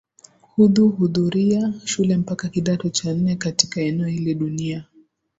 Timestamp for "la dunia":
4.33-4.85